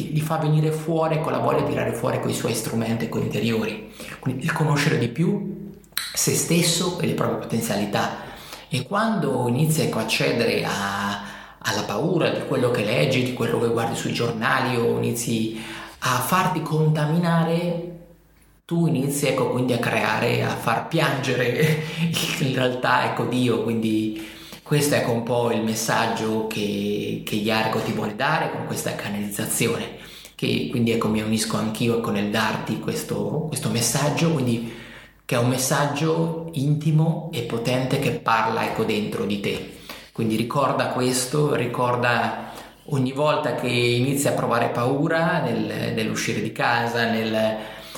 li 0.05 0.21
fa 0.21 0.37
venire 0.37 0.71
fuori 0.71 1.21
con 1.21 1.31
la 1.31 1.39
voglia 1.39 1.61
di 1.61 1.69
tirare 1.69 1.93
fuori 1.93 2.19
con 2.19 2.29
i 2.29 2.33
suoi 2.33 2.53
strumenti 2.53 3.09
con 3.09 3.21
interiori. 3.21 3.91
Quindi 4.19 4.43
il 4.43 4.51
conoscere 4.51 4.97
di 4.97 5.07
più 5.07 5.71
se 6.13 6.33
stesso 6.33 6.99
e 6.99 7.07
le 7.07 7.13
proprie 7.13 7.39
potenzialità. 7.39 8.25
E 8.69 8.83
quando 8.83 9.47
inizi 9.47 9.81
ecco, 9.81 9.99
a 9.99 10.07
cedere 10.07 10.63
a, 10.65 11.21
alla 11.59 11.83
paura 11.83 12.29
di 12.29 12.45
quello 12.47 12.69
che 12.71 12.83
leggi, 12.83 13.23
di 13.23 13.33
quello 13.33 13.59
che 13.59 13.69
guardi 13.69 13.95
sui 13.95 14.13
giornali 14.13 14.75
o 14.75 14.97
inizi 14.97 15.59
a 15.99 16.19
farti 16.19 16.61
contaminare, 16.61 17.95
tu 18.65 18.85
inizi 18.87 19.27
ecco, 19.27 19.49
quindi 19.49 19.73
a 19.73 19.79
creare, 19.79 20.43
a 20.43 20.49
far 20.49 20.87
piangere 20.87 21.83
in 22.39 22.53
realtà 22.53 23.05
ecco, 23.05 23.25
Dio, 23.25 23.63
quindi 23.63 24.35
questo 24.67 24.95
è 24.95 24.97
ecco, 24.97 25.13
un 25.13 25.23
po' 25.23 25.49
il 25.53 25.63
messaggio 25.63 26.45
che, 26.47 27.23
che 27.25 27.35
Iarco 27.35 27.79
ti 27.79 27.93
vuole 27.93 28.17
dare 28.17 28.51
con 28.51 28.65
questa 28.65 28.95
canalizzazione, 28.95 29.95
che 30.35 30.67
quindi 30.69 30.91
ecco, 30.91 31.07
mi 31.07 31.21
unisco 31.21 31.55
anch'io 31.55 31.99
ecco, 31.99 32.11
nel 32.11 32.29
darti 32.29 32.77
questo, 32.79 33.45
questo 33.47 33.69
messaggio, 33.69 34.31
quindi 34.31 34.69
che 35.23 35.35
è 35.35 35.39
un 35.39 35.47
messaggio 35.47 36.49
intimo 36.53 37.29
e 37.31 37.43
potente 37.43 37.99
che 37.99 38.11
parla 38.11 38.65
ecco, 38.65 38.83
dentro 38.83 39.23
di 39.23 39.39
te. 39.39 39.75
Quindi 40.11 40.35
ricorda 40.35 40.87
questo, 40.87 41.55
ricorda 41.55 42.51
ogni 42.89 43.13
volta 43.13 43.55
che 43.55 43.67
inizi 43.67 44.27
a 44.27 44.33
provare 44.33 44.67
paura 44.67 45.39
nel, 45.39 45.93
nell'uscire 45.93 46.41
di 46.41 46.51
casa, 46.51 47.09
nel, 47.09 47.57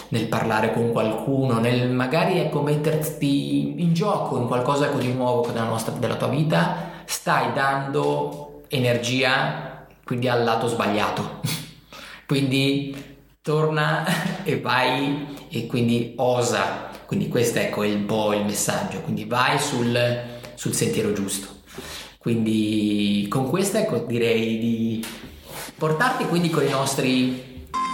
nel 0.10 0.28
parlare 0.28 0.74
con 0.74 0.92
qualcuno, 0.92 1.60
nel 1.60 1.90
magari 1.90 2.40
ecco, 2.40 2.62
metterti 2.62 3.82
in 3.82 3.94
gioco 3.94 4.38
in 4.38 4.48
qualcosa 4.48 4.88
ecco, 4.88 4.98
di 4.98 5.14
nuovo 5.14 5.48
della, 5.48 5.66
nostra, 5.66 5.94
della 5.94 6.16
tua 6.16 6.28
vita, 6.28 7.04
stai 7.06 7.54
dando 7.54 8.64
energia 8.70 9.86
quindi 10.04 10.28
al 10.28 10.44
lato 10.44 10.68
sbagliato. 10.68 11.42
quindi 12.26 12.96
torna 13.42 14.06
e 14.44 14.60
vai 14.60 15.38
e 15.50 15.68
quindi 15.68 16.14
osa. 16.18 16.88
Quindi 17.06 17.28
questo 17.28 17.60
ecco, 17.60 17.84
è 17.84 17.92
un 17.92 18.06
po' 18.06 18.34
il 18.34 18.46
messaggio, 18.46 19.02
quindi 19.02 19.26
vai 19.26 19.58
sul, 19.58 20.00
sul 20.54 20.74
sentiero 20.74 21.12
giusto. 21.14 21.58
Quindi 22.20 23.26
con 23.30 23.50
questo 23.50 23.78
ecco, 23.78 23.98
direi 24.00 24.60
di 24.60 25.06
portarti 25.76 26.26
quindi 26.26 26.50
con 26.50 26.64
i 26.64 26.70
nostri 26.70 27.49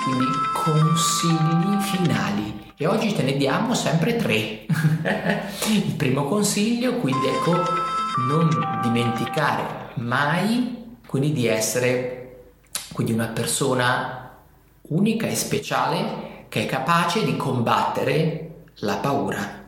quindi 0.06 0.26
consigli 0.54 1.82
finali 1.82 2.74
e 2.78 2.86
oggi 2.86 3.12
te 3.16 3.24
ne 3.24 3.38
diamo 3.38 3.74
sempre 3.74 4.16
tre. 4.16 4.68
Il 5.68 5.96
primo 5.98 6.26
consiglio 6.26 6.98
quindi 6.98 7.26
ecco 7.26 7.54
non 8.28 8.80
dimenticare 8.84 9.94
mai 9.96 10.98
quindi 11.08 11.32
di 11.32 11.48
essere 11.48 12.52
quindi 12.94 13.14
una 13.14 13.30
persona 13.30 14.32
unica 14.90 15.26
e 15.26 15.36
speciale 15.36 16.46
che 16.50 16.64
è 16.64 16.66
capace 16.68 17.26
di 17.26 17.36
combattere 17.36 18.66
la 18.76 18.98
paura. 18.98 19.64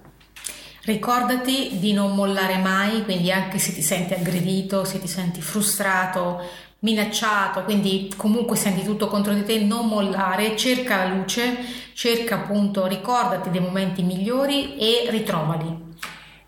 Ricordati 0.84 1.80
di 1.80 1.92
non 1.92 2.16
mollare 2.16 2.60
mai, 2.60 3.04
quindi 3.04 3.30
anche 3.30 3.60
se 3.60 3.74
ti 3.74 3.82
senti 3.82 4.14
aggredito, 4.14 4.86
se 4.86 5.02
ti 5.02 5.08
senti 5.08 5.42
frustrato, 5.42 6.42
minacciato, 6.80 7.64
quindi 7.64 8.12
comunque 8.16 8.56
senti 8.56 8.84
tutto 8.84 9.08
contro 9.08 9.34
di 9.34 9.44
te, 9.44 9.60
non 9.60 9.88
mollare, 9.88 10.56
cerca 10.56 10.98
la 10.98 11.14
luce, 11.14 11.58
cerca 11.94 12.36
appunto, 12.36 12.86
ricordati 12.86 13.50
dei 13.50 13.62
momenti 13.62 14.04
migliori 14.04 14.78
e 14.78 15.08
ritrovali. 15.10 15.86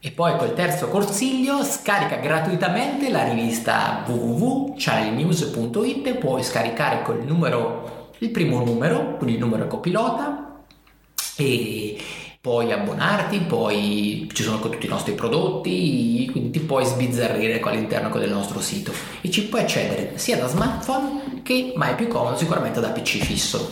E 0.02 0.12
poi 0.12 0.38
col 0.38 0.54
terzo 0.54 0.88
consiglio 0.88 1.62
scarica 1.64 2.18
gratuitamente 2.18 3.10
la 3.10 3.24
rivista 3.24 4.04
www.channelnews.it, 4.08 6.14
puoi 6.16 6.44
scaricare 6.44 7.02
col 7.02 7.26
numero, 7.26 8.12
il 8.20 8.30
primo 8.30 8.64
numero, 8.64 9.18
quindi 9.18 9.36
il 9.36 9.42
numero 9.42 9.68
copilota 9.68 10.62
e 11.36 11.98
puoi 12.42 12.72
abbonarti, 12.72 13.40
poi 13.40 14.30
ci 14.34 14.44
sono 14.44 14.60
tutti 14.60 14.86
i 14.86 14.90
nostri 14.90 15.14
prodotti, 15.14 16.30
quindi 16.32 16.52
ti 16.52 16.60
puoi 16.60 16.86
sbizzarrire 16.86 17.60
all'interno 17.60 18.10
del 18.18 18.32
nostro 18.32 18.62
sito 18.62 18.94
e 19.22 19.30
ci 19.30 19.48
puoi 19.48 19.62
accedere 19.62 20.14
sia 20.16 20.38
da 20.38 20.48
smartphone 20.48 21.42
che, 21.44 21.74
ma 21.76 21.90
è 21.90 21.96
più 21.96 22.08
comodo 22.08 22.38
sicuramente 22.38 22.80
da 22.80 22.90
PC 22.90 23.18
fisso. 23.18 23.72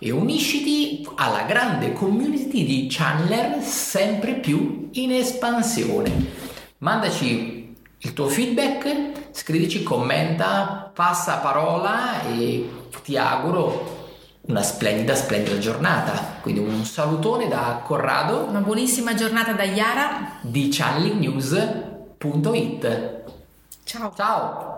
E 0.00 0.10
unisciti 0.10 1.06
alla 1.16 1.42
grande 1.42 1.92
community 1.92 2.64
di 2.64 2.86
channeler 2.90 3.60
sempre 3.62 4.34
più 4.34 4.88
in 4.92 5.12
espansione. 5.12 6.46
Mandaci 6.78 7.74
il 7.98 8.12
tuo 8.12 8.28
feedback, 8.28 9.30
scrivici, 9.32 9.82
commenta, 9.82 10.90
passa 10.94 11.38
parola 11.38 12.22
e 12.28 12.68
ti 13.02 13.16
auguro 13.16 13.97
una 14.48 14.62
splendida, 14.62 15.14
splendida 15.14 15.58
giornata. 15.58 16.36
Quindi 16.40 16.60
un 16.60 16.82
salutone 16.84 17.48
da 17.48 17.82
Corrado. 17.84 18.44
Una 18.44 18.60
buonissima 18.60 19.14
giornata 19.14 19.52
da 19.52 19.64
Yara 19.64 20.38
di 20.40 20.68
channelingnews.it. 20.70 23.22
Ciao. 23.84 24.12
Ciao. 24.14 24.77